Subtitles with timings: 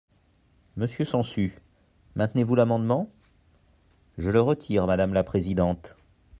[0.77, 1.53] Monsieur Sansu,
[2.15, 3.07] maintenez-vous l’amendement?
[4.17, 5.95] Je le retire, madame la présidente.